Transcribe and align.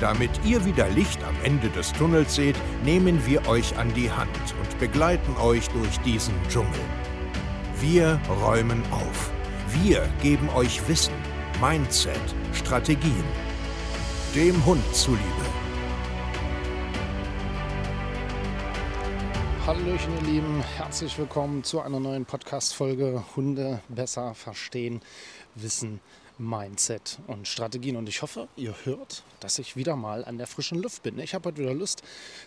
Damit 0.00 0.30
ihr 0.46 0.64
wieder 0.64 0.88
Licht 0.88 1.22
am 1.24 1.36
Ende 1.44 1.68
des 1.68 1.92
Tunnels 1.92 2.34
seht, 2.34 2.56
nehmen 2.84 3.26
wir 3.26 3.46
euch 3.46 3.76
an 3.76 3.92
die 3.92 4.10
Hand 4.10 4.30
und 4.58 4.78
begleiten 4.78 5.36
euch 5.36 5.68
durch 5.68 6.00
diesen 6.00 6.32
Dschungel. 6.48 6.80
Wir 7.80 8.18
räumen 8.42 8.82
auf. 8.90 9.30
Wir 9.82 10.08
geben 10.22 10.48
euch 10.50 10.88
Wissen, 10.88 11.12
Mindset, 11.60 12.18
Strategien. 12.54 13.24
Dem 14.34 14.64
Hund 14.64 14.82
zuliebe. 14.94 15.20
Hallöchen, 19.66 20.14
ihr 20.22 20.32
Lieben, 20.32 20.64
herzlich 20.78 21.18
willkommen 21.18 21.62
zu 21.62 21.78
einer 21.80 22.00
neuen 22.00 22.24
Podcast-Folge 22.24 23.22
Hunde 23.36 23.82
besser 23.90 24.34
verstehen, 24.34 25.02
wissen, 25.56 26.00
Mindset 26.40 27.18
und 27.26 27.46
Strategien. 27.46 27.96
Und 27.96 28.08
ich 28.08 28.22
hoffe, 28.22 28.48
ihr 28.56 28.74
hört, 28.84 29.22
dass 29.40 29.58
ich 29.58 29.76
wieder 29.76 29.94
mal 29.94 30.24
an 30.24 30.38
der 30.38 30.46
frischen 30.46 30.80
Luft 30.80 31.02
bin. 31.02 31.18
Ich 31.18 31.34
habe 31.34 31.48
heute 31.48 31.58
wieder 31.58 31.74
Lust, 31.74 32.02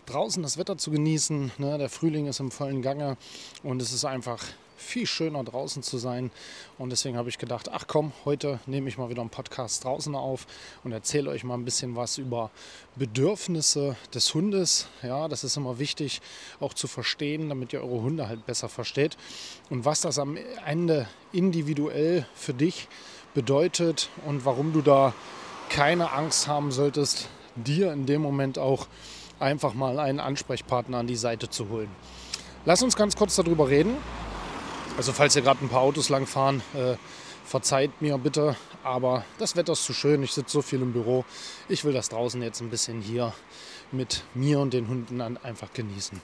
draußen 0.08 0.42
das 0.42 0.58
Wetter 0.58 0.78
zu 0.78 0.92
genießen. 0.92 1.52
Ne? 1.60 1.78
Der 1.78 1.90
Frühling 1.90 2.28
ist 2.28 2.40
im 2.40 2.52
vollen 2.52 2.82
Gange 2.82 3.18
und 3.62 3.82
es 3.82 3.94
ist 3.94 4.04
einfach 4.04 4.44
viel 4.76 5.06
schöner 5.06 5.44
draußen 5.44 5.84
zu 5.84 5.98
sein. 5.98 6.32
Und 6.78 6.90
deswegen 6.90 7.18
habe 7.18 7.30
ich 7.30 7.38
gedacht, 7.38 7.70
ach 7.72 7.86
komm, 7.88 8.12
heute 8.26 8.60
nehme 8.66 8.90
ich 8.90 8.98
mal 8.98 9.10
wieder 9.10 9.22
einen 9.22 9.30
Podcast 9.30 9.84
draußen 9.84 10.14
auf 10.16 10.46
und 10.84 10.92
erzähle 10.92 11.30
euch 11.30 11.44
mal 11.44 11.54
ein 11.54 11.66
bisschen 11.66 11.96
was 11.96 12.18
über 12.18 12.52
Bedürfnisse 12.96 13.96
des 14.14 14.34
Hundes. 14.34 14.88
Ja, 15.04 15.28
das 15.28 15.44
ist 15.44 15.56
immer 15.56 15.80
wichtig 15.80 16.22
auch 16.60 16.74
zu 16.74 16.88
verstehen, 16.88 17.50
damit 17.50 17.74
ihr 17.74 17.82
eure 17.82 18.02
Hunde 18.02 18.28
halt 18.28 18.46
besser 18.46 18.70
versteht. 18.70 19.18
Und 19.70 19.86
was 19.86 20.02
das 20.02 20.20
am 20.20 20.38
Ende 20.66 21.08
individuell 21.32 22.26
für 22.34 22.54
dich 22.54 22.88
bedeutet 23.34 24.10
und 24.26 24.46
warum 24.46 24.74
du 24.74 24.82
da 24.82 25.14
keine 25.70 26.12
Angst 26.12 26.48
haben 26.48 26.72
solltest, 26.72 27.30
dir 27.56 27.92
in 27.92 28.06
dem 28.06 28.22
Moment 28.22 28.60
auch 28.60 28.88
einfach 29.40 29.74
mal 29.74 30.00
einen 30.00 30.20
Ansprechpartner 30.20 31.00
an 31.00 31.08
die 31.08 31.16
Seite 31.16 31.50
zu 31.50 31.70
holen. 31.70 31.90
Lass 32.66 32.82
uns 32.82 32.96
ganz 32.96 33.16
kurz 33.16 33.36
darüber 33.36 33.70
reden. 33.70 33.98
Also 34.98 35.12
falls 35.12 35.36
ihr 35.36 35.42
gerade 35.42 35.66
ein 35.66 35.70
paar 35.70 35.82
Autos 35.82 36.10
lang 36.10 36.28
fahren, 36.28 36.62
äh, 36.74 36.96
verzeiht 37.44 38.02
mir 38.02 38.18
bitte, 38.18 38.56
aber 38.84 39.26
das 39.40 39.56
Wetter 39.56 39.74
ist 39.74 39.86
zu 39.86 39.94
schön, 39.94 40.24
ich 40.24 40.32
sitze 40.32 40.52
so 40.52 40.62
viel 40.62 40.82
im 40.82 40.94
Büro. 40.94 41.26
Ich 41.68 41.84
will 41.84 41.94
das 41.94 42.10
draußen 42.10 42.42
jetzt 42.42 42.62
ein 42.62 42.70
bisschen 42.70 43.02
hier 43.02 43.34
mit 43.92 44.24
mir 44.34 44.60
und 44.60 44.74
den 44.74 44.88
Hunden 44.88 45.22
einfach 45.22 45.74
genießen. 45.74 46.22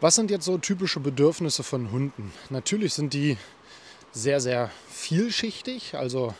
Was 0.00 0.16
sind 0.16 0.30
jetzt 0.30 0.44
so 0.44 0.58
typische 0.58 0.98
Bedürfnisse 0.98 1.62
von 1.62 1.92
Hunden? 1.92 2.32
Natürlich 2.50 2.94
sind 2.94 3.12
die 3.14 3.36
sehr, 4.12 4.40
sehr 4.40 4.70
vielschichtig. 4.88 5.94
Also 5.94 6.34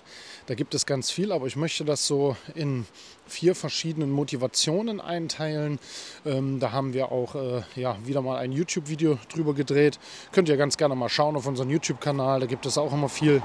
da 0.47 0.55
gibt 0.55 0.75
es 0.75 0.87
ganz 0.87 1.11
viel, 1.11 1.33
aber 1.33 1.47
ich 1.47 1.57
möchte 1.57 1.85
das 1.85 2.07
so 2.07 2.37
in 2.55 2.87
vier 3.27 3.55
verschiedenen 3.55 4.11
Motivationen 4.11 5.01
einteilen. 5.01 5.79
Ähm, 6.27 6.61
da 6.61 6.73
haben 6.73 6.93
wir 6.93 7.11
auch 7.11 7.35
äh, 7.35 7.63
ja, 7.77 7.97
wieder 8.05 8.23
mal 8.23 8.39
ein 8.39 8.53
YouTube-Video 8.53 9.19
drüber 9.33 9.55
gedreht. 9.55 9.99
Könnt 10.33 10.49
ihr 10.49 10.57
ganz 10.57 10.77
gerne 10.77 10.95
mal 10.95 11.09
schauen 11.09 11.37
auf 11.37 11.47
unseren 11.47 11.71
YouTube-Kanal. 11.71 12.41
Da 12.41 12.47
gibt 12.47 12.67
es 12.67 12.77
auch 12.77 12.93
immer 12.93 13.09
viel 13.09 13.43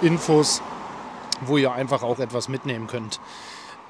Infos, 0.00 0.62
wo 1.42 1.58
ihr 1.58 1.72
einfach 1.72 2.02
auch 2.02 2.18
etwas 2.18 2.48
mitnehmen 2.48 2.86
könnt. 2.86 3.20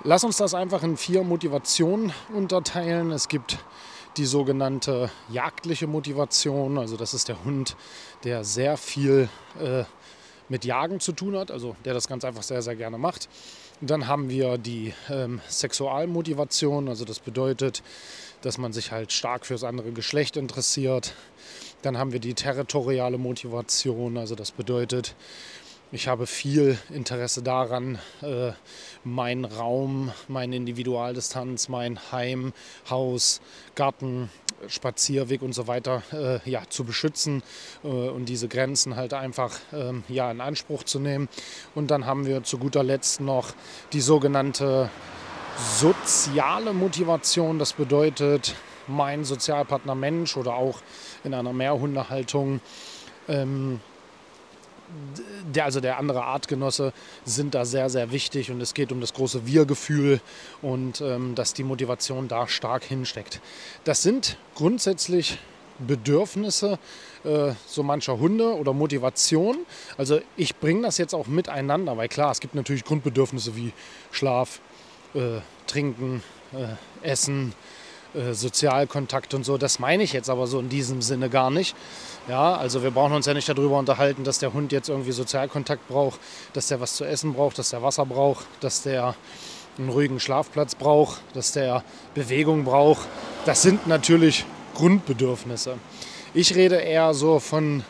Lass 0.04 0.24
uns 0.24 0.36
das 0.36 0.54
einfach 0.54 0.82
in 0.82 0.97
vier 0.97 1.22
Motivationen 1.22 2.12
unterteilen. 2.32 3.10
Es 3.10 3.28
gibt 3.28 3.58
die 4.18 4.26
sogenannte 4.26 5.10
jagdliche 5.30 5.86
Motivation. 5.86 6.76
Also 6.78 6.96
das 6.96 7.14
ist 7.14 7.28
der 7.28 7.44
Hund, 7.44 7.76
der 8.24 8.44
sehr 8.44 8.76
viel 8.76 9.28
äh, 9.60 9.84
mit 10.48 10.64
Jagen 10.64 11.00
zu 11.00 11.12
tun 11.12 11.36
hat, 11.36 11.50
also 11.50 11.76
der 11.84 11.94
das 11.94 12.08
ganz 12.08 12.24
einfach 12.24 12.42
sehr, 12.42 12.62
sehr 12.62 12.76
gerne 12.76 12.98
macht. 12.98 13.28
Dann 13.80 14.08
haben 14.08 14.28
wir 14.28 14.58
die 14.58 14.92
ähm, 15.08 15.40
Sexualmotivation, 15.48 16.88
also 16.88 17.04
das 17.04 17.20
bedeutet, 17.20 17.82
dass 18.42 18.58
man 18.58 18.72
sich 18.72 18.90
halt 18.90 19.12
stark 19.12 19.46
fürs 19.46 19.62
andere 19.62 19.92
Geschlecht 19.92 20.36
interessiert. 20.36 21.14
Dann 21.82 21.96
haben 21.96 22.12
wir 22.12 22.18
die 22.18 22.34
territoriale 22.34 23.18
Motivation, 23.18 24.18
also 24.18 24.34
das 24.34 24.50
bedeutet, 24.50 25.14
ich 25.91 26.09
habe 26.09 26.26
viel 26.26 26.78
Interesse 26.91 27.43
daran, 27.43 27.99
äh, 28.22 28.53
meinen 29.04 29.44
Raum, 29.44 30.12
meine 30.28 30.56
Individualdistanz, 30.56 31.69
mein 31.69 31.99
Heim, 32.12 32.53
Haus, 32.91 33.41
Garten, 33.75 34.31
Spazierweg 34.66 35.41
und 35.41 35.54
so 35.54 35.66
weiter 35.66 36.03
äh, 36.12 36.50
ja, 36.50 36.62
zu 36.69 36.84
beschützen 36.84 37.43
äh, 37.84 37.87
und 37.87 38.27
diese 38.27 38.48
Grenzen 38.48 38.97
halt 38.97 39.15
einfach 39.15 39.59
ähm, 39.72 40.04
ja, 40.09 40.31
in 40.31 40.41
Anspruch 40.41 40.82
zu 40.82 40.98
nehmen. 40.98 41.28
Und 41.75 41.91
dann 41.91 42.04
haben 42.06 42.27
wir 42.27 42.43
zu 42.43 42.59
guter 42.59 42.82
Letzt 42.82 43.21
noch 43.21 43.53
die 43.93 44.00
sogenannte 44.00 44.91
soziale 45.77 46.72
Motivation. 46.72 47.59
Das 47.59 47.72
bedeutet, 47.72 48.54
mein 48.88 49.25
Sozialpartner 49.25 49.94
Mensch 49.94 50.37
oder 50.37 50.54
auch 50.54 50.81
in 51.25 51.34
einer 51.34 51.53
Mehrhundehaltung 51.53 52.60
ähm, 53.28 53.81
der, 55.54 55.65
also 55.65 55.81
der 55.81 55.99
andere 55.99 56.25
Artgenosse 56.25 56.93
sind 57.25 57.54
da 57.54 57.65
sehr, 57.65 57.91
sehr 57.91 58.10
wichtig 58.10 58.50
und 58.50 58.60
es 58.60 58.75
geht 58.75 58.93
um 58.93 59.00
das 59.00 59.12
große 59.15 59.47
Wir-Gefühl 59.47 60.21
und 60.62 61.00
ähm, 61.00 61.34
dass 61.34 61.54
die 61.54 61.65
Motivation 61.65 62.28
da 62.28 62.49
stark 62.49 62.84
hinsteckt. 62.84 63.41
Das 63.84 64.03
sind 64.03 64.38
grundsätzlich 64.54 65.38
Bedürfnisse 65.78 66.78
äh, 67.25 67.53
so 67.66 67.82
mancher 67.82 68.19
Hunde 68.19 68.54
oder 68.56 68.72
Motivation. 68.72 69.59
Also 69.97 70.21
ich 70.37 70.56
bringe 70.56 70.82
das 70.82 70.98
jetzt 70.98 71.15
auch 71.15 71.27
miteinander, 71.27 71.97
weil 71.97 72.09
klar, 72.09 72.32
es 72.32 72.41
gibt 72.41 72.54
natürlich 72.54 72.84
Grundbedürfnisse 72.84 73.56
wie 73.56 73.72
Schlaf, 74.10 74.60
äh, 75.15 75.41
Trinken, 75.66 76.22
äh, 76.53 77.06
Essen, 77.06 77.54
äh, 78.14 78.32
Sozialkontakt 78.32 79.34
und 79.34 79.44
so. 79.44 79.58
Das 79.58 79.78
meine 79.78 80.02
ich 80.02 80.12
jetzt 80.12 80.30
aber 80.30 80.46
so 80.46 80.60
in 80.60 80.69
diesem 80.69 81.02
Sinne 81.02 81.28
gar 81.28 81.50
nicht. 81.50 81.76
Ja, 82.28 82.56
also 82.56 82.82
wir 82.82 82.91
brauchen 82.91 83.14
uns 83.14 83.26
ja 83.26 83.34
nicht 83.34 83.48
darüber 83.48 83.78
unterhalten, 83.78 84.24
dass 84.24 84.38
der 84.38 84.52
Hund 84.52 84.72
jetzt 84.72 84.88
irgendwie 84.88 85.12
Sozialkontakt 85.12 85.88
braucht, 85.88 86.20
dass 86.52 86.68
der 86.68 86.80
was 86.80 86.94
zu 86.94 87.04
essen 87.04 87.34
braucht, 87.34 87.58
dass 87.58 87.70
der 87.70 87.82
Wasser 87.82 88.06
braucht, 88.06 88.47
dass 88.60 88.82
der 88.82 89.14
einen 89.78 89.88
ruhigen 89.91 90.20
Schlafplatz 90.20 90.74
braucht, 90.74 91.20
dass 91.34 91.52
der 91.52 91.84
Bewegung 92.14 92.64
braucht. 92.64 93.06
Das 93.47 93.62
sind 93.62 93.86
natürlich 93.86 94.44
Grundbedürfnisse. 94.74 95.78
Ich 96.34 96.54
rede 96.54 96.76
eher 96.76 97.14
so 97.14 97.38
von 97.38 97.84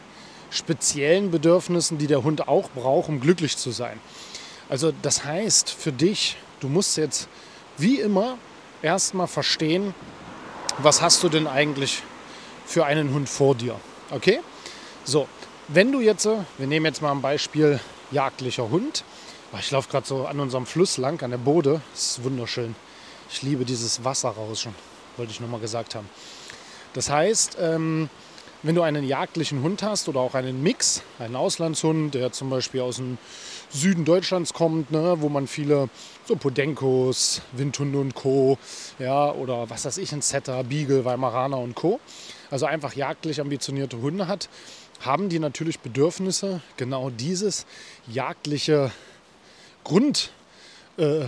speziellen 0.51 1.31
Bedürfnissen, 1.31 1.99
die 1.99 2.07
der 2.07 2.23
Hund 2.23 2.49
auch 2.49 2.71
braucht, 2.71 3.09
um 3.09 3.21
glücklich 3.21 3.57
zu 3.57 3.71
sein. 3.71 3.99
Also 4.69 4.93
das 5.03 5.25
heißt 5.25 5.71
für 5.71 5.93
dich, 5.93 6.37
du 6.61 6.69
musst 6.69 6.97
jetzt 6.97 7.29
wie 7.77 8.01
immer 8.01 8.39
erstmal 8.83 9.27
verstehen, 9.27 9.95
was 10.79 11.03
hast 11.03 11.23
du 11.23 11.29
denn 11.29 11.47
eigentlich 11.47 12.03
für 12.67 12.85
einen 12.85 13.13
Hund 13.15 13.29
vor 13.29 13.55
dir. 13.55 13.77
Okay? 14.11 14.41
So, 15.05 15.27
wenn 15.69 15.91
du 15.91 16.01
jetzt, 16.01 16.27
wir 16.27 16.67
nehmen 16.67 16.87
jetzt 16.87 17.03
mal 17.03 17.13
ein 17.13 17.23
Beispiel 17.23 17.81
jagdlicher 18.11 18.71
Hund. 18.71 19.05
Ah, 19.53 19.59
ich 19.61 19.71
laufe 19.71 19.89
gerade 19.91 20.07
so 20.07 20.27
an 20.27 20.39
unserem 20.41 20.67
Fluss 20.67 20.99
lang, 20.99 21.23
an 21.23 21.31
der 21.31 21.39
Bode. 21.39 21.81
Das 21.93 22.11
ist 22.19 22.25
wunderschön. 22.25 22.75
Ich 23.31 23.43
liebe 23.43 23.65
dieses 23.65 24.05
Wasserrauschen, 24.05 24.75
wollte 25.17 25.33
ich 25.33 25.41
nochmal 25.41 25.61
gesagt 25.61 25.95
haben. 25.95 26.09
Das 26.93 27.11
heißt, 27.11 27.57
ähm, 27.61 28.11
wenn 28.63 28.75
du 28.75 28.83
einen 28.83 29.05
jagdlichen 29.05 29.63
Hund 29.63 29.83
hast 29.83 30.09
oder 30.09 30.21
auch 30.21 30.35
einen 30.35 30.63
Mix, 30.63 31.03
einen 31.19 31.37
Auslandshund, 31.37 32.15
der 32.15 32.33
zum 32.33 32.51
Beispiel 32.51 32.81
aus 32.81 32.97
dem 32.97 33.19
Süden 33.71 34.05
Deutschlands 34.05 34.55
kommt, 34.55 34.91
ne, 34.91 35.17
wo 35.21 35.29
man 35.29 35.47
viele 35.47 35.89
so 36.27 36.37
Podenkos, 36.37 37.43
Windhunde 37.53 37.99
und 37.99 38.15
Co. 38.15 38.59
Ja, 38.99 39.31
oder 39.33 39.71
was 39.71 39.85
weiß 39.85 39.99
ich, 39.99 40.13
ein 40.13 40.23
Setter, 40.23 40.65
Beagle, 40.65 41.05
Weimaraner 41.05 41.59
und 41.59 41.75
Co. 41.75 42.01
Also 42.51 42.67
einfach 42.67 42.95
jagdlich 42.95 43.41
ambitionierte 43.41 44.01
Hunde 44.01 44.27
hat, 44.27 44.49
haben 45.01 45.29
die 45.29 45.39
natürlich 45.39 45.81
Bedürfnisse, 45.81 46.61
genau 46.77 47.11
dieses 47.11 47.67
jagdliche 48.07 48.91
Grund. 49.85 50.31
Äh, 50.97 51.27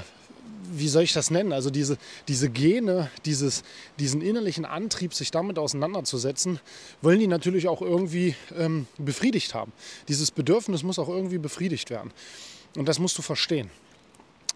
wie 0.73 0.89
soll 0.89 1.03
ich 1.03 1.13
das 1.13 1.31
nennen? 1.31 1.53
Also 1.53 1.71
diese, 1.71 1.99
diese 2.29 2.49
Gene, 2.49 3.11
dieses, 3.25 3.63
diesen 3.99 4.23
innerlichen 4.23 4.65
Antrieb, 4.65 5.15
sich 5.15 5.31
damit 5.31 5.59
auseinanderzusetzen, 5.59 6.61
wollen 7.03 7.19
die 7.19 7.27
natürlich 7.27 7.69
auch 7.69 7.83
irgendwie 7.83 8.35
ähm, 8.57 8.87
befriedigt 8.99 9.55
haben. 9.55 9.73
Dieses 10.09 10.31
Bedürfnis 10.31 10.83
muss 10.83 10.99
auch 10.99 11.09
irgendwie 11.09 11.39
befriedigt 11.39 11.91
werden. 11.91 12.13
Und 12.77 12.89
das 12.89 12.99
musst 12.99 13.19
du 13.19 13.23
verstehen. 13.23 13.71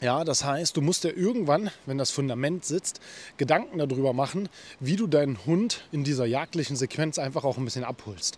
Ja, 0.01 0.25
das 0.25 0.45
heißt, 0.45 0.77
du 0.77 0.81
musst 0.81 1.05
dir 1.05 1.17
irgendwann, 1.17 1.71
wenn 1.87 1.99
das 1.99 2.11
Fundament 2.11 2.65
sitzt, 2.65 3.01
Gedanken 3.37 3.79
darüber 3.79 4.13
machen, 4.13 4.49
wie 4.81 4.97
du 4.97 5.07
deinen 5.07 5.47
Hund 5.47 5.85
in 5.93 6.05
dieser 6.05 6.27
jagdlichen 6.27 6.77
Sequenz 6.77 7.19
einfach 7.19 7.45
auch 7.45 7.59
ein 7.59 7.65
bisschen 7.65 7.85
abholst. 7.85 8.37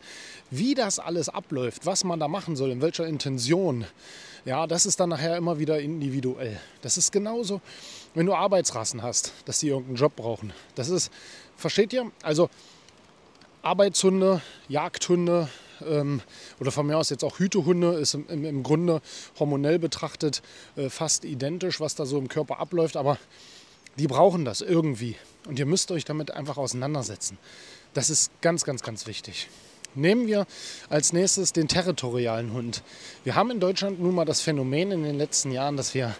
Wie 0.50 0.74
das 0.74 0.98
alles 0.98 1.28
abläuft, 1.28 1.86
was 1.86 2.04
man 2.04 2.20
da 2.20 2.28
machen 2.28 2.56
soll, 2.56 2.70
in 2.70 2.82
welcher 2.82 3.06
Intention, 3.06 3.86
ja, 4.46 4.66
das 4.66 4.86
ist 4.86 5.00
dann 5.00 5.10
nachher 5.10 5.36
immer 5.36 5.58
wieder 5.58 5.80
individuell. 5.80 6.58
Das 6.80 6.96
ist 6.96 7.10
genauso, 7.10 7.60
wenn 8.14 8.26
du 8.26 8.34
Arbeitsrassen 8.34 9.02
hast, 9.02 9.32
dass 9.44 9.58
die 9.58 9.68
irgendeinen 9.68 9.96
Job 9.96 10.14
brauchen. 10.14 10.52
Das 10.76 10.88
ist, 10.88 11.10
versteht 11.56 11.92
ihr? 11.92 12.10
Also 12.22 12.48
Arbeitshunde, 13.62 14.40
Jagdhunde, 14.68 15.48
ähm, 15.84 16.22
oder 16.60 16.70
von 16.70 16.86
mir 16.86 16.96
aus 16.96 17.10
jetzt 17.10 17.24
auch 17.24 17.40
Hütehunde, 17.40 17.94
ist 17.94 18.14
im, 18.14 18.44
im, 18.44 18.62
Grunde 18.62 19.02
hormonell 19.38 19.80
betrachtet 19.80 20.42
äh, 20.76 20.88
fast 20.90 21.24
identisch, 21.24 21.80
was 21.80 21.96
da 21.96 22.06
so 22.06 22.16
im 22.16 22.28
Körper 22.28 22.60
abläuft, 22.60 22.96
aber 22.96 23.18
die 23.98 24.06
brauchen 24.06 24.44
das 24.44 24.60
irgendwie. 24.60 25.16
Und 25.48 25.58
ihr 25.58 25.66
müsst 25.66 25.90
euch 25.90 26.04
damit 26.04 26.30
einfach 26.30 26.56
auseinandersetzen. 26.56 27.36
Das 27.94 28.10
ist 28.10 28.30
ganz, 28.42 28.64
ganz, 28.64 28.82
ganz 28.82 29.08
wichtig. 29.08 29.48
Nehmen 29.96 30.28
wir 30.28 30.46
als 30.88 31.12
nächstes 31.12 31.52
den 31.52 31.66
territorialen 31.66 32.52
Hund. 32.52 32.82
Wir 33.24 33.34
haben 33.34 33.50
in 33.50 33.58
Deutschland 33.58 34.00
nun 34.00 34.14
mal 34.14 34.24
das 34.24 34.40
Phänomen 34.40 34.92
in 34.92 35.02
den 35.02 35.18
letzten 35.18 35.50
Jahren, 35.50 35.76
dass 35.76 35.94
wir 35.94 36.14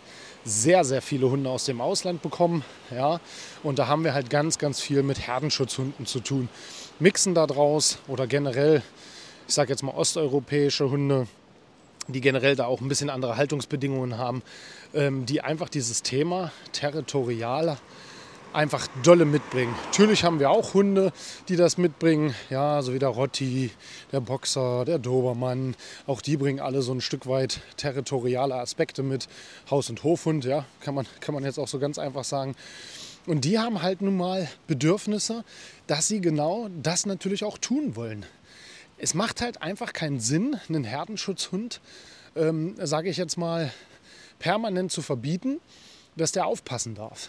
sehr, 0.44 0.84
sehr 0.84 1.02
viele 1.02 1.30
Hunde 1.30 1.50
aus 1.50 1.64
dem 1.64 1.80
Ausland 1.80 2.22
bekommen. 2.22 2.64
Ja? 2.90 3.20
Und 3.62 3.78
da 3.78 3.86
haben 3.86 4.02
wir 4.02 4.14
halt 4.14 4.30
ganz, 4.30 4.58
ganz 4.58 4.80
viel 4.80 5.02
mit 5.04 5.26
Herdenschutzhunden 5.26 6.06
zu 6.06 6.20
tun. 6.20 6.48
Mixen 6.98 7.34
da 7.34 7.46
draus 7.46 7.98
oder 8.08 8.26
generell 8.26 8.82
ich 9.48 9.54
sage 9.54 9.70
jetzt 9.70 9.82
mal 9.82 9.92
osteuropäische 9.92 10.90
Hunde, 10.90 11.28
die 12.08 12.20
generell 12.20 12.56
da 12.56 12.66
auch 12.66 12.80
ein 12.80 12.88
bisschen 12.88 13.10
andere 13.10 13.36
Haltungsbedingungen 13.36 14.18
haben, 14.18 14.42
ähm, 14.94 15.26
die 15.26 15.40
einfach 15.40 15.68
dieses 15.68 16.02
Thema 16.02 16.52
territorial 16.72 17.78
einfach 18.52 18.88
dolle 19.02 19.24
mitbringen. 19.24 19.74
Natürlich 19.86 20.24
haben 20.24 20.40
wir 20.40 20.50
auch 20.50 20.74
Hunde, 20.74 21.12
die 21.48 21.56
das 21.56 21.78
mitbringen, 21.78 22.34
ja, 22.50 22.82
so 22.82 22.94
wie 22.94 22.98
der 22.98 23.08
Rotti, 23.08 23.70
der 24.12 24.20
Boxer, 24.20 24.84
der 24.84 24.98
Dobermann. 24.98 25.74
Auch 26.06 26.20
die 26.20 26.36
bringen 26.36 26.60
alle 26.60 26.82
so 26.82 26.92
ein 26.92 27.00
Stück 27.00 27.26
weit 27.26 27.60
territoriale 27.76 28.54
Aspekte 28.54 29.02
mit. 29.02 29.28
Haus- 29.70 29.90
und 29.90 30.02
Hofhund, 30.04 30.44
ja, 30.44 30.64
kann 30.80 30.94
man, 30.94 31.06
kann 31.20 31.34
man 31.34 31.44
jetzt 31.44 31.58
auch 31.58 31.68
so 31.68 31.78
ganz 31.78 31.98
einfach 31.98 32.24
sagen. 32.24 32.54
Und 33.26 33.44
die 33.44 33.58
haben 33.58 33.82
halt 33.82 34.02
nun 34.02 34.16
mal 34.16 34.48
Bedürfnisse, 34.66 35.44
dass 35.86 36.08
sie 36.08 36.20
genau 36.20 36.68
das 36.82 37.06
natürlich 37.06 37.44
auch 37.44 37.58
tun 37.58 37.96
wollen 37.96 38.24
es 38.98 39.14
macht 39.14 39.40
halt 39.40 39.62
einfach 39.62 39.92
keinen 39.92 40.20
Sinn, 40.20 40.58
einen 40.68 40.84
Herdenschutzhund, 40.84 41.80
ähm, 42.34 42.74
sage 42.78 43.08
ich 43.08 43.16
jetzt 43.16 43.36
mal, 43.36 43.72
permanent 44.38 44.92
zu 44.92 45.02
verbieten, 45.02 45.60
dass 46.16 46.32
der 46.32 46.46
aufpassen 46.46 46.94
darf. 46.94 47.28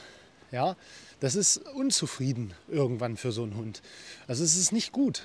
Ja, 0.51 0.77
das 1.19 1.35
ist 1.35 1.57
unzufrieden 1.73 2.53
irgendwann 2.67 3.17
für 3.17 3.31
so 3.31 3.43
einen 3.43 3.55
Hund. 3.55 3.81
Also 4.27 4.43
es 4.43 4.55
ist 4.55 4.71
nicht 4.71 4.91
gut. 4.91 5.23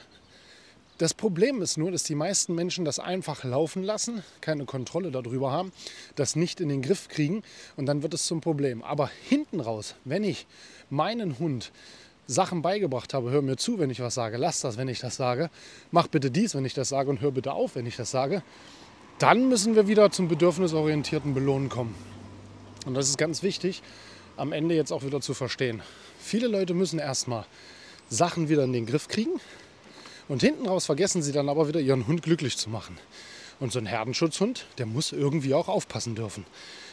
Das 0.98 1.14
Problem 1.14 1.62
ist 1.62 1.78
nur, 1.78 1.90
dass 1.90 2.04
die 2.04 2.14
meisten 2.14 2.54
Menschen 2.54 2.84
das 2.84 2.98
einfach 2.98 3.44
laufen 3.44 3.82
lassen, 3.82 4.22
keine 4.40 4.66
Kontrolle 4.66 5.10
darüber 5.10 5.50
haben, 5.50 5.72
das 6.14 6.36
nicht 6.36 6.60
in 6.60 6.68
den 6.68 6.82
Griff 6.82 7.08
kriegen 7.08 7.42
und 7.76 7.86
dann 7.86 8.02
wird 8.02 8.14
es 8.14 8.26
zum 8.26 8.40
Problem. 8.40 8.82
Aber 8.82 9.10
hinten 9.28 9.60
raus, 9.60 9.96
wenn 10.04 10.22
ich 10.22 10.46
meinen 10.90 11.38
Hund 11.38 11.72
Sachen 12.28 12.62
beigebracht 12.62 13.14
habe, 13.14 13.30
hör 13.30 13.42
mir 13.42 13.56
zu, 13.56 13.78
wenn 13.78 13.90
ich 13.90 14.00
was 14.00 14.14
sage, 14.14 14.36
lass 14.36 14.60
das, 14.60 14.76
wenn 14.76 14.88
ich 14.88 15.00
das 15.00 15.16
sage, 15.16 15.50
mach 15.90 16.06
bitte 16.06 16.30
dies, 16.30 16.54
wenn 16.54 16.64
ich 16.64 16.74
das 16.74 16.88
sage 16.88 17.10
und 17.10 17.20
hör 17.20 17.32
bitte 17.32 17.52
auf, 17.52 17.74
wenn 17.74 17.86
ich 17.86 17.96
das 17.96 18.10
sage, 18.10 18.42
dann 19.18 19.48
müssen 19.48 19.74
wir 19.74 19.88
wieder 19.88 20.10
zum 20.10 20.28
bedürfnisorientierten 20.28 21.34
Belohnen 21.34 21.68
kommen. 21.68 21.94
Und 22.86 22.94
das 22.94 23.08
ist 23.08 23.18
ganz 23.18 23.42
wichtig, 23.42 23.82
am 24.36 24.52
Ende 24.52 24.74
jetzt 24.74 24.92
auch 24.92 25.02
wieder 25.02 25.20
zu 25.20 25.34
verstehen. 25.34 25.82
Viele 26.20 26.46
Leute 26.46 26.74
müssen 26.74 26.98
erstmal 26.98 27.46
Sachen 28.08 28.48
wieder 28.48 28.64
in 28.64 28.72
den 28.72 28.86
Griff 28.86 29.08
kriegen 29.08 29.40
und 30.28 30.42
hinten 30.42 30.66
raus 30.66 30.86
vergessen 30.86 31.22
sie 31.22 31.32
dann 31.32 31.48
aber 31.48 31.68
wieder 31.68 31.80
ihren 31.80 32.06
Hund 32.06 32.22
glücklich 32.22 32.56
zu 32.56 32.70
machen. 32.70 32.98
Und 33.60 33.72
so 33.72 33.78
ein 33.78 33.86
Herdenschutzhund, 33.86 34.66
der 34.78 34.86
muss 34.86 35.12
irgendwie 35.12 35.54
auch 35.54 35.68
aufpassen 35.68 36.14
dürfen. 36.14 36.44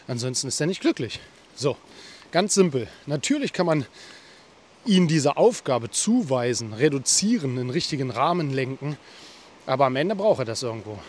Ansonsten 0.07 0.47
ist 0.47 0.59
er 0.59 0.67
nicht 0.67 0.81
glücklich. 0.81 1.19
So, 1.55 1.77
ganz 2.31 2.53
simpel. 2.53 2.87
Natürlich 3.05 3.53
kann 3.53 3.65
man 3.65 3.85
ihn 4.85 5.07
diese 5.07 5.37
Aufgabe 5.37 5.89
zuweisen, 5.89 6.73
reduzieren, 6.73 7.57
in 7.57 7.69
richtigen 7.69 8.11
Rahmen 8.11 8.51
lenken. 8.51 8.97
Aber 9.65 9.85
am 9.85 9.95
Ende 9.95 10.15
braucht 10.15 10.39
er 10.39 10.45
das 10.45 10.63
irgendwo. 10.63 10.99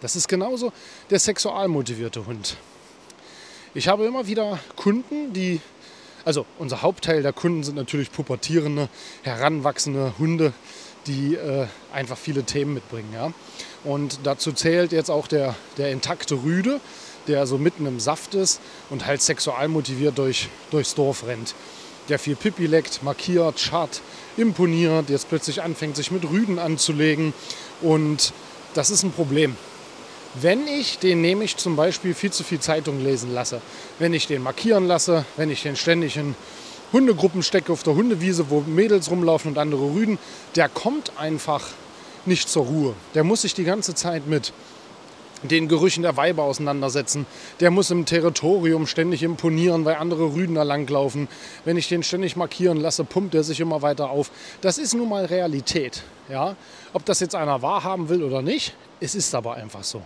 Das 0.00 0.16
ist 0.16 0.28
genauso 0.28 0.72
der 1.10 1.18
sexual 1.18 1.68
motivierte 1.68 2.26
Hund. 2.26 2.56
Ich 3.74 3.88
habe 3.88 4.04
immer 4.04 4.26
wieder 4.26 4.60
Kunden, 4.76 5.32
die, 5.32 5.60
also 6.24 6.46
unser 6.58 6.82
Hauptteil 6.82 7.22
der 7.22 7.32
Kunden 7.32 7.62
sind 7.64 7.76
natürlich 7.76 8.12
pubertierende, 8.12 8.88
heranwachsende 9.22 10.14
Hunde, 10.18 10.52
die 11.06 11.34
äh, 11.34 11.66
einfach 11.92 12.16
viele 12.16 12.44
Themen 12.44 12.74
mitbringen. 12.74 13.12
Ja? 13.12 13.32
Und 13.84 14.20
dazu 14.24 14.52
zählt 14.52 14.92
jetzt 14.92 15.10
auch 15.10 15.26
der, 15.26 15.54
der 15.76 15.92
intakte 15.92 16.36
Rüde, 16.42 16.80
der 17.26 17.46
so 17.46 17.58
mitten 17.58 17.86
im 17.86 18.00
Saft 18.00 18.34
ist 18.34 18.60
und 18.90 19.06
halt 19.06 19.22
sexual 19.22 19.68
motiviert 19.68 20.18
durch, 20.18 20.48
durchs 20.70 20.94
Dorf 20.94 21.26
rennt 21.26 21.54
der 22.08 22.18
viel 22.18 22.36
Pipi 22.36 22.66
leckt, 22.66 23.02
markiert, 23.02 23.58
schart, 23.58 24.00
imponiert, 24.36 25.08
jetzt 25.10 25.28
plötzlich 25.28 25.62
anfängt, 25.62 25.96
sich 25.96 26.10
mit 26.10 26.28
Rüden 26.28 26.58
anzulegen. 26.58 27.32
Und 27.80 28.32
das 28.74 28.90
ist 28.90 29.02
ein 29.02 29.12
Problem. 29.12 29.56
Wenn 30.40 30.66
ich 30.66 30.98
den 30.98 31.20
nämlich 31.20 31.56
zum 31.56 31.76
Beispiel 31.76 32.12
viel 32.12 32.32
zu 32.32 32.42
viel 32.42 32.58
Zeitung 32.58 33.02
lesen 33.04 33.32
lasse, 33.32 33.60
wenn 34.00 34.12
ich 34.12 34.26
den 34.26 34.42
markieren 34.42 34.88
lasse, 34.88 35.24
wenn 35.36 35.48
ich 35.48 35.62
den 35.62 35.76
ständig 35.76 36.16
in 36.16 36.34
Hundegruppen 36.92 37.44
stecke 37.44 37.72
auf 37.72 37.84
der 37.84 37.94
Hundewiese, 37.94 38.50
wo 38.50 38.60
Mädels 38.60 39.10
rumlaufen 39.10 39.52
und 39.52 39.58
andere 39.58 39.82
Rüden, 39.94 40.18
der 40.56 40.68
kommt 40.68 41.18
einfach 41.18 41.68
nicht 42.26 42.48
zur 42.48 42.64
Ruhe. 42.64 42.94
Der 43.14 43.22
muss 43.22 43.42
sich 43.42 43.54
die 43.54 43.64
ganze 43.64 43.94
Zeit 43.94 44.26
mit 44.26 44.52
den 45.42 45.68
Gerüchen 45.68 46.02
der 46.02 46.16
Weiber 46.16 46.42
auseinandersetzen. 46.44 47.26
Der 47.60 47.70
muss 47.70 47.90
im 47.90 48.06
Territorium 48.06 48.86
ständig 48.86 49.22
imponieren, 49.22 49.84
weil 49.84 49.96
andere 49.96 50.34
Rüden 50.34 50.54
da 50.54 50.62
langlaufen. 50.62 51.28
Wenn 51.64 51.76
ich 51.76 51.88
den 51.88 52.02
ständig 52.02 52.34
markieren 52.34 52.78
lasse, 52.78 53.04
pumpt 53.04 53.34
er 53.34 53.44
sich 53.44 53.60
immer 53.60 53.82
weiter 53.82 54.10
auf. 54.10 54.30
Das 54.62 54.78
ist 54.78 54.94
nun 54.94 55.08
mal 55.08 55.26
Realität. 55.26 56.02
Ja? 56.28 56.56
Ob 56.92 57.04
das 57.04 57.20
jetzt 57.20 57.34
einer 57.34 57.62
wahrhaben 57.62 58.08
will 58.08 58.22
oder 58.22 58.42
nicht, 58.42 58.74
es 59.00 59.14
ist 59.14 59.34
aber 59.34 59.54
einfach 59.54 59.84
so. 59.84 60.02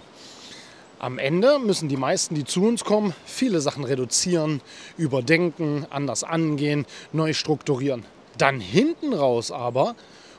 Am 1.01 1.19
Ende 1.19 1.61
müssen 1.61 1.89
die 1.89 1.97
meisten, 1.97 2.35
die 2.35 2.45
zu 2.45 2.65
uns 2.65 2.85
kommen, 2.85 3.15
viele 3.25 3.61
Sachen 3.61 3.85
reduzieren, 3.85 4.61
überdenken, 4.97 5.87
anders 5.91 6.25
angehen, 6.25 6.87
neu 7.13 7.35
strukturieren. 7.35 8.05
Dann 8.37 8.59
hinten 8.59 9.15
raus 9.15 9.53
aber 9.53 9.95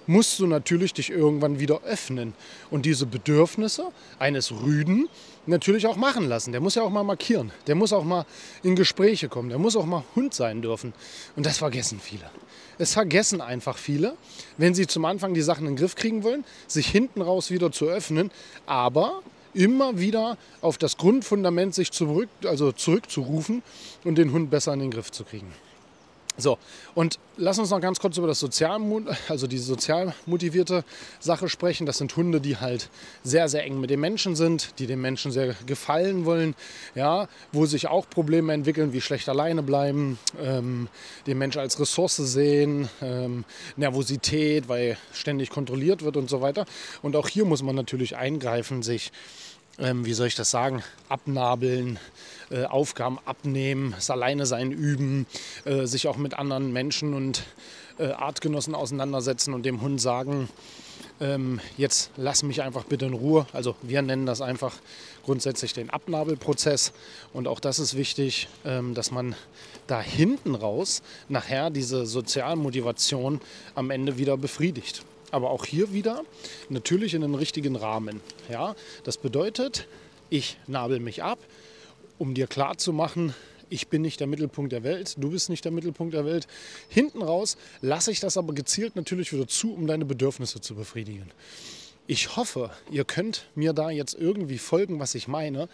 musst 0.06 0.38
du 0.40 0.48
natürlich 0.48 0.92
dich 0.92 1.12
irgendwann 1.12 1.60
wieder 1.60 1.84
öffnen 1.84 2.34
und 2.72 2.86
diese 2.86 3.06
Bedürfnisse 3.06 3.90
eines 4.18 4.52
Rüden 4.52 5.08
natürlich 5.46 5.88
auch 5.88 5.96
machen 5.96 6.28
lassen. 6.28 6.52
Der 6.52 6.60
muss 6.60 6.76
ja 6.76 6.82
auch 6.82 6.90
mal 6.90 7.04
markieren, 7.04 7.52
der 7.68 7.76
muss 7.76 7.94
auch 7.94 8.04
mal 8.04 8.26
in 8.62 8.76
Gespräche 8.76 9.30
kommen, 9.30 9.48
der 9.48 9.60
muss 9.60 9.78
auch 9.78 9.86
mal 9.86 10.04
Hund 10.16 10.34
sein 10.34 10.62
dürfen. 10.62 10.94
Und 11.38 11.46
das 11.46 11.58
vergessen 11.60 12.02
viele. 12.02 12.30
Es 12.78 12.94
vergessen 12.94 13.40
einfach 13.40 13.78
viele, 13.78 14.16
wenn 14.58 14.74
sie 14.74 14.88
zum 14.88 15.06
Anfang 15.06 15.34
die 15.34 15.42
Sachen 15.42 15.68
in 15.68 15.76
den 15.76 15.80
Griff 15.80 15.96
kriegen 15.96 16.24
wollen, 16.24 16.44
sich 16.68 16.88
hinten 16.88 17.22
raus 17.22 17.50
wieder 17.50 17.72
zu 17.72 17.86
öffnen, 17.86 18.30
aber 18.66 19.22
immer 19.54 20.00
wieder 20.00 20.38
auf 20.62 20.78
das 20.78 20.98
Grundfundament 20.98 21.76
sich 21.76 21.92
zurück, 21.92 22.30
also 22.46 22.72
zurückzurufen 22.72 23.64
und 24.04 24.18
den 24.18 24.32
Hund 24.32 24.50
besser 24.50 24.74
in 24.74 24.80
den 24.80 24.92
Griff 24.92 25.12
zu 25.12 25.24
kriegen. 25.24 25.52
So, 26.40 26.58
und 26.96 27.20
lass 27.36 27.60
uns 27.60 27.70
noch 27.70 27.82
ganz 27.82 28.00
kurz 28.00 28.18
über 28.18 28.28
das 28.28 28.40
sozial, 28.40 28.80
also 29.28 29.46
die 29.46 29.58
sozial 29.58 30.14
motivierte 30.26 30.86
Sache 31.20 31.50
sprechen. 31.50 31.86
Das 31.86 31.98
sind 31.98 32.16
Hunde, 32.16 32.40
die 32.40 32.58
halt 32.58 32.90
sehr, 33.24 33.50
sehr 33.50 33.66
eng 33.66 33.80
mit 33.82 33.90
den 33.90 34.00
Menschen 34.00 34.38
sind, 34.38 34.80
die 34.80 34.88
den 34.88 35.02
Menschen 35.02 35.32
sehr 35.32 35.56
gefallen 35.66 36.24
wollen, 36.24 36.56
ja, 36.96 37.28
wo 37.52 37.66
sich 37.66 37.88
auch 37.88 38.10
Probleme 38.10 38.54
entwickeln, 38.54 38.94
wie 38.94 39.02
schlecht 39.02 39.28
alleine 39.28 39.64
bleiben, 39.64 40.18
ähm, 40.42 40.88
den 41.28 41.38
Mensch 41.38 41.58
als 41.58 41.78
Ressource 41.80 42.16
sehen, 42.16 42.90
ähm, 43.02 43.44
Nervosität, 43.76 44.70
weil 44.70 44.98
ständig 45.12 45.50
kontrolliert 45.50 46.04
wird 46.04 46.16
und 46.16 46.30
so 46.30 46.40
weiter. 46.40 46.66
Und 47.02 47.18
auch 47.18 47.28
hier 47.28 47.44
muss 47.44 47.64
man 47.64 47.76
natürlich 47.76 48.16
eingreifen, 48.16 48.82
sich 48.82 49.12
ähm, 49.80 50.06
wie 50.06 50.14
soll 50.14 50.28
ich 50.28 50.36
das 50.36 50.52
sagen, 50.52 50.84
abnabeln, 51.08 52.00
äh, 52.52 52.66
Aufgaben 52.66 53.20
abnehmen, 53.26 53.94
das 53.96 54.10
Alleine-Sein 54.10 54.72
üben, 54.72 55.26
äh, 55.66 55.86
sich 55.86 56.08
auch 56.08 56.18
mit 56.18 56.34
anderen 56.34 56.74
Menschen 56.74 57.14
und 57.14 57.44
äh, 57.98 58.12
Artgenossen 58.12 58.76
auseinandersetzen 58.76 59.54
und 59.54 59.66
dem 59.66 59.82
Hund 59.82 60.02
sagen, 60.02 60.50
ähm, 61.22 61.60
jetzt 61.78 62.12
lass 62.18 62.44
mich 62.44 62.62
einfach 62.62 62.86
bitte 62.86 63.06
in 63.06 63.14
Ruhe. 63.14 63.46
Also 63.54 63.76
wir 63.82 64.02
nennen 64.02 64.26
das 64.26 64.42
einfach 64.42 64.76
grundsätzlich 65.26 65.74
den 65.74 65.90
Abnabelprozess. 65.90 66.94
Und 67.34 67.48
auch 67.48 67.60
das 67.60 67.80
ist 67.80 67.96
wichtig, 67.96 68.48
ähm, 68.66 68.94
dass 68.94 69.12
man 69.12 69.36
da 69.88 70.02
hinten 70.02 70.56
raus 70.56 71.02
nachher 71.28 71.70
diese 71.70 72.06
Sozialmotivation 72.06 73.42
am 73.76 73.92
Ende 73.92 74.18
wieder 74.18 74.38
befriedigt. 74.38 75.04
Aber 75.32 75.52
auch 75.52 75.66
hier 75.66 75.94
wieder 75.94 76.24
natürlich 76.70 77.14
in 77.14 77.22
den 77.22 77.36
richtigen 77.36 77.76
Rahmen. 77.76 78.22
Ja? 78.50 78.76
Das 79.04 79.18
bedeutet, 79.18 79.88
ich 80.30 80.58
nabel 80.68 81.00
mich 81.00 81.24
ab, 81.24 81.40
um 82.18 82.34
dir 82.34 82.48
klarzumachen, 82.48 83.34
ich 83.70 83.88
bin 83.88 84.02
nicht 84.02 84.20
der 84.20 84.28
Mittelpunkt 84.28 84.72
der 84.72 84.84
Welt, 84.84 85.16
du 85.18 85.30
bist 85.30 85.50
nicht 85.50 85.64
der 85.64 85.72
Mittelpunkt 85.72 86.14
der 86.14 86.26
Welt. 86.26 86.48
Hinten 86.90 87.22
raus 87.22 87.58
lasse 87.82 88.12
ich 88.12 88.20
das 88.20 88.38
aber 88.38 88.54
gezielt 88.54 88.96
natürlich 88.96 89.32
wieder 89.32 89.48
zu, 89.48 89.74
um 89.74 89.86
deine 89.88 90.06
Bedürfnisse 90.06 90.60
zu 90.60 90.76
befriedigen. 90.76 91.32
Ich 92.08 92.36
hoffe, 92.36 92.72
ihr 92.90 93.06
könnt 93.06 93.46
mir 93.54 93.74
da 93.74 93.92
jetzt 93.92 94.16
irgendwie 94.16 94.58
folgen, 94.58 95.00
was 95.00 95.14
ich 95.14 95.28
meine. 95.28 95.70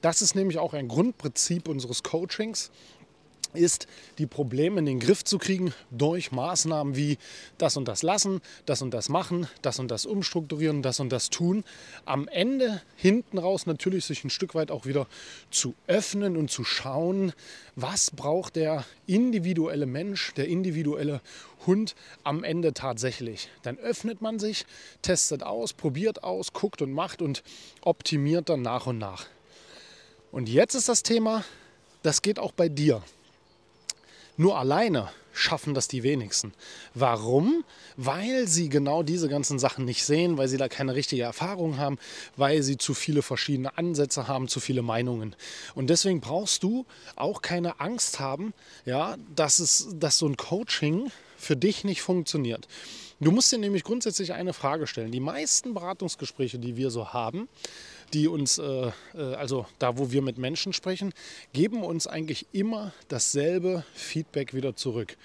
Das 0.00 0.22
ist 0.22 0.34
nämlich 0.34 0.58
auch 0.58 0.72
ein 0.72 0.88
Grundprinzip 0.88 1.68
unseres 1.68 2.02
Coachings 2.02 2.70
ist, 3.54 3.86
die 4.18 4.26
Probleme 4.26 4.78
in 4.78 4.86
den 4.86 5.00
Griff 5.00 5.24
zu 5.24 5.38
kriegen 5.38 5.72
durch 5.90 6.32
Maßnahmen 6.32 6.96
wie 6.96 7.18
das 7.58 7.76
und 7.76 7.88
das 7.88 8.02
lassen, 8.02 8.40
das 8.66 8.82
und 8.82 8.92
das 8.92 9.08
machen, 9.08 9.46
das 9.62 9.78
und 9.78 9.90
das 9.90 10.06
umstrukturieren, 10.06 10.82
das 10.82 11.00
und 11.00 11.10
das 11.10 11.30
tun. 11.30 11.64
Am 12.04 12.28
Ende 12.28 12.82
hinten 12.96 13.38
raus 13.38 13.66
natürlich 13.66 14.04
sich 14.04 14.24
ein 14.24 14.30
Stück 14.30 14.54
weit 14.54 14.70
auch 14.70 14.86
wieder 14.86 15.06
zu 15.50 15.74
öffnen 15.86 16.36
und 16.36 16.50
zu 16.50 16.64
schauen, 16.64 17.32
was 17.76 18.10
braucht 18.10 18.56
der 18.56 18.84
individuelle 19.06 19.86
Mensch, 19.86 20.34
der 20.34 20.48
individuelle 20.48 21.20
Hund 21.66 21.94
am 22.22 22.44
Ende 22.44 22.74
tatsächlich. 22.74 23.48
Dann 23.62 23.78
öffnet 23.78 24.20
man 24.20 24.38
sich, 24.38 24.66
testet 25.02 25.42
aus, 25.42 25.72
probiert 25.72 26.24
aus, 26.24 26.52
guckt 26.52 26.82
und 26.82 26.92
macht 26.92 27.22
und 27.22 27.42
optimiert 27.82 28.48
dann 28.48 28.62
nach 28.62 28.86
und 28.86 28.98
nach. 28.98 29.26
Und 30.30 30.48
jetzt 30.48 30.74
ist 30.74 30.88
das 30.88 31.02
Thema, 31.02 31.44
das 32.02 32.20
geht 32.20 32.38
auch 32.38 32.52
bei 32.52 32.68
dir. 32.68 33.02
Nur 34.36 34.58
alleine 34.58 35.10
schaffen 35.32 35.74
das 35.74 35.88
die 35.88 36.02
wenigsten. 36.02 36.52
Warum? 36.94 37.64
Weil 37.96 38.46
sie 38.46 38.68
genau 38.68 39.02
diese 39.02 39.28
ganzen 39.28 39.58
Sachen 39.58 39.84
nicht 39.84 40.04
sehen, 40.04 40.38
weil 40.38 40.48
sie 40.48 40.56
da 40.56 40.68
keine 40.68 40.94
richtige 40.94 41.22
Erfahrung 41.22 41.78
haben, 41.78 41.98
weil 42.36 42.62
sie 42.62 42.78
zu 42.78 42.94
viele 42.94 43.22
verschiedene 43.22 43.76
Ansätze 43.76 44.28
haben, 44.28 44.48
zu 44.48 44.60
viele 44.60 44.82
Meinungen. 44.82 45.34
Und 45.74 45.90
deswegen 45.90 46.20
brauchst 46.20 46.62
du 46.62 46.86
auch 47.16 47.42
keine 47.42 47.80
Angst 47.80 48.20
haben, 48.20 48.54
ja, 48.84 49.16
dass, 49.34 49.58
es, 49.58 49.88
dass 49.94 50.18
so 50.18 50.26
ein 50.26 50.36
Coaching 50.36 51.10
für 51.36 51.56
dich 51.56 51.84
nicht 51.84 52.02
funktioniert. 52.02 52.68
Du 53.20 53.30
musst 53.30 53.52
dir 53.52 53.58
nämlich 53.58 53.84
grundsätzlich 53.84 54.32
eine 54.32 54.52
Frage 54.52 54.86
stellen. 54.86 55.12
Die 55.12 55.20
meisten 55.20 55.74
Beratungsgespräche, 55.74 56.58
die 56.58 56.76
wir 56.76 56.90
so 56.90 57.12
haben, 57.12 57.48
die 58.14 58.28
uns, 58.28 58.58
äh, 58.58 58.92
äh, 59.14 59.34
also 59.34 59.66
da, 59.78 59.98
wo 59.98 60.12
wir 60.12 60.22
mit 60.22 60.38
Menschen 60.38 60.72
sprechen, 60.72 61.12
geben 61.52 61.82
uns 61.82 62.06
eigentlich 62.06 62.46
immer 62.52 62.92
dasselbe 63.08 63.84
Feedback 63.94 64.54
wieder 64.54 64.76
zurück. 64.76 65.16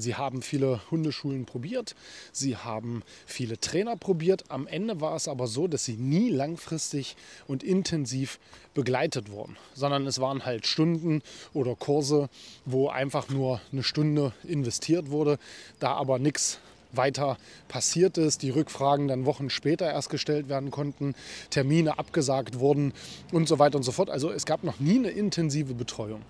Sie 0.00 0.14
haben 0.14 0.42
viele 0.42 0.80
Hundeschulen 0.92 1.44
probiert, 1.44 1.96
sie 2.30 2.56
haben 2.56 3.02
viele 3.26 3.58
Trainer 3.58 3.96
probiert. 3.96 4.44
Am 4.48 4.68
Ende 4.68 5.00
war 5.00 5.16
es 5.16 5.26
aber 5.26 5.48
so, 5.48 5.66
dass 5.66 5.86
sie 5.86 5.96
nie 5.96 6.30
langfristig 6.30 7.16
und 7.48 7.64
intensiv 7.64 8.38
begleitet 8.74 9.32
wurden, 9.32 9.56
sondern 9.74 10.06
es 10.06 10.20
waren 10.20 10.44
halt 10.44 10.68
Stunden 10.68 11.20
oder 11.52 11.74
Kurse, 11.74 12.28
wo 12.64 12.88
einfach 12.88 13.28
nur 13.28 13.60
eine 13.72 13.82
Stunde 13.82 14.32
investiert 14.44 15.10
wurde, 15.10 15.36
da 15.80 15.94
aber 15.94 16.20
nichts 16.20 16.60
weiter 16.92 17.36
passiert 17.68 18.18
ist, 18.18 18.42
die 18.42 18.50
Rückfragen 18.50 19.08
dann 19.08 19.26
Wochen 19.26 19.50
später 19.50 19.90
erst 19.90 20.10
gestellt 20.10 20.48
werden 20.48 20.70
konnten, 20.70 21.14
Termine 21.50 21.98
abgesagt 21.98 22.58
wurden 22.58 22.92
und 23.32 23.48
so 23.48 23.58
weiter 23.58 23.76
und 23.76 23.82
so 23.82 23.92
fort. 23.92 24.10
Also 24.10 24.30
es 24.30 24.46
gab 24.46 24.64
noch 24.64 24.80
nie 24.80 24.98
eine 24.98 25.10
intensive 25.10 25.74
Betreuung. 25.74 26.22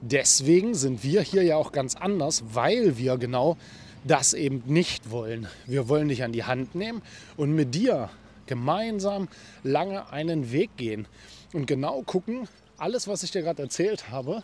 Deswegen 0.00 0.74
sind 0.74 1.02
wir 1.02 1.22
hier 1.22 1.42
ja 1.42 1.56
auch 1.56 1.72
ganz 1.72 1.94
anders, 1.94 2.42
weil 2.52 2.98
wir 2.98 3.16
genau 3.16 3.56
das 4.04 4.34
eben 4.34 4.62
nicht 4.66 5.10
wollen. 5.10 5.48
Wir 5.66 5.88
wollen 5.88 6.08
dich 6.08 6.22
an 6.22 6.32
die 6.32 6.44
Hand 6.44 6.74
nehmen 6.74 7.00
und 7.36 7.54
mit 7.54 7.74
dir 7.74 8.10
gemeinsam 8.46 9.28
lange 9.62 10.10
einen 10.12 10.52
Weg 10.52 10.76
gehen 10.76 11.06
und 11.52 11.66
genau 11.66 12.02
gucken, 12.02 12.48
alles, 12.76 13.08
was 13.08 13.22
ich 13.22 13.30
dir 13.30 13.42
gerade 13.42 13.62
erzählt 13.62 14.10
habe, 14.10 14.42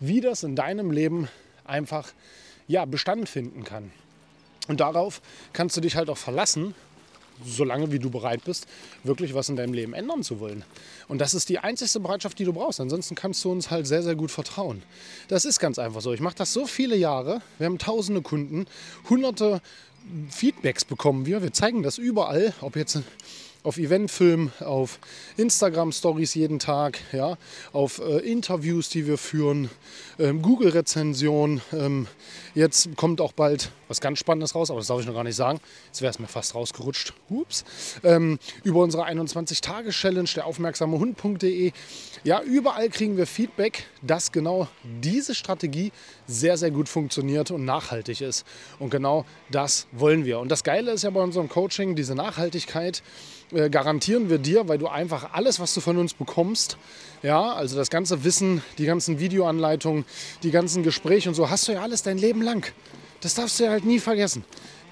wie 0.00 0.20
das 0.20 0.42
in 0.42 0.56
deinem 0.56 0.90
Leben 0.90 1.28
einfach 1.64 2.12
ja, 2.66 2.84
Bestand 2.84 3.28
finden 3.28 3.64
kann. 3.64 3.90
Und 4.68 4.80
darauf 4.80 5.20
kannst 5.52 5.76
du 5.76 5.80
dich 5.80 5.96
halt 5.96 6.10
auch 6.10 6.18
verlassen, 6.18 6.74
solange 7.44 7.90
wie 7.92 7.98
du 7.98 8.10
bereit 8.10 8.44
bist, 8.44 8.66
wirklich 9.02 9.34
was 9.34 9.48
in 9.48 9.56
deinem 9.56 9.72
Leben 9.72 9.94
ändern 9.94 10.22
zu 10.22 10.40
wollen. 10.40 10.64
Und 11.08 11.20
das 11.20 11.34
ist 11.34 11.48
die 11.48 11.58
einzigste 11.58 12.00
Bereitschaft, 12.00 12.38
die 12.38 12.44
du 12.44 12.52
brauchst. 12.52 12.80
Ansonsten 12.80 13.14
kannst 13.14 13.44
du 13.44 13.50
uns 13.50 13.70
halt 13.70 13.86
sehr, 13.86 14.02
sehr 14.02 14.14
gut 14.14 14.30
vertrauen. 14.30 14.82
Das 15.28 15.44
ist 15.44 15.58
ganz 15.58 15.78
einfach 15.78 16.00
so. 16.00 16.12
Ich 16.12 16.20
mache 16.20 16.36
das 16.36 16.52
so 16.52 16.66
viele 16.66 16.96
Jahre. 16.96 17.40
Wir 17.58 17.66
haben 17.66 17.78
tausende 17.78 18.22
Kunden, 18.22 18.66
hunderte 19.08 19.60
Feedbacks 20.30 20.84
bekommen 20.84 21.26
wir. 21.26 21.42
Wir 21.42 21.52
zeigen 21.52 21.82
das 21.82 21.98
überall, 21.98 22.52
ob 22.60 22.76
jetzt 22.76 23.00
auf 23.62 23.76
Eventfilm, 23.76 24.52
auf 24.60 24.98
Instagram-Stories 25.36 26.34
jeden 26.34 26.58
Tag, 26.58 26.98
ja, 27.12 27.36
auf 27.72 27.98
äh, 27.98 28.18
Interviews, 28.18 28.88
die 28.88 29.06
wir 29.06 29.18
führen, 29.18 29.68
ähm, 30.18 30.40
Google-Rezension. 30.40 31.60
Ähm, 31.72 32.06
jetzt 32.54 32.96
kommt 32.96 33.20
auch 33.20 33.32
bald 33.32 33.70
was 33.88 34.00
ganz 34.00 34.18
Spannendes 34.18 34.54
raus, 34.54 34.70
aber 34.70 34.80
das 34.80 34.86
darf 34.86 35.00
ich 35.00 35.06
noch 35.06 35.14
gar 35.14 35.24
nicht 35.24 35.36
sagen. 35.36 35.60
Jetzt 35.86 36.00
wäre 36.00 36.10
es 36.10 36.18
mir 36.18 36.26
fast 36.26 36.54
rausgerutscht. 36.54 37.12
Ups. 37.28 37.64
Ähm, 38.02 38.38
über 38.62 38.80
unsere 38.80 39.04
21-Tage-Challenge, 39.06 40.28
der 40.36 40.46
aufmerksame 40.46 40.98
Hund.de. 40.98 41.72
Ja, 42.24 42.42
überall 42.42 42.88
kriegen 42.88 43.16
wir 43.16 43.26
Feedback, 43.26 43.86
dass 44.00 44.32
genau 44.32 44.68
diese 45.02 45.34
Strategie 45.34 45.92
sehr, 46.26 46.56
sehr 46.56 46.70
gut 46.70 46.88
funktioniert 46.88 47.50
und 47.50 47.64
nachhaltig 47.64 48.20
ist. 48.20 48.46
Und 48.78 48.90
genau 48.90 49.26
das 49.50 49.86
wollen 49.92 50.24
wir. 50.24 50.38
Und 50.38 50.50
das 50.50 50.64
Geile 50.64 50.92
ist 50.92 51.02
ja 51.02 51.10
bei 51.10 51.22
unserem 51.22 51.48
Coaching, 51.48 51.94
diese 51.94 52.14
Nachhaltigkeit 52.14 53.02
äh, 53.52 53.70
garantieren 53.70 54.30
wir 54.30 54.38
dir, 54.38 54.68
weil 54.68 54.78
du 54.78 54.88
einfach 54.88 55.32
alles, 55.32 55.60
was 55.60 55.74
du 55.74 55.80
von 55.80 55.96
uns 55.96 56.14
bekommst, 56.14 56.76
ja, 57.22 57.52
also 57.52 57.76
das 57.76 57.90
ganze 57.90 58.24
Wissen, 58.24 58.62
die 58.78 58.86
ganzen 58.86 59.18
Videoanleitungen, 59.18 60.06
die 60.42 60.50
ganzen 60.50 60.82
Gespräche 60.82 61.28
und 61.28 61.34
so, 61.34 61.50
hast 61.50 61.68
du 61.68 61.72
ja 61.72 61.82
alles 61.82 62.02
dein 62.02 62.16
Leben 62.18 62.40
lang. 62.42 62.72
Das 63.20 63.34
darfst 63.34 63.60
du 63.60 63.64
ja 63.64 63.70
halt 63.70 63.84
nie 63.84 63.98
vergessen. 63.98 64.44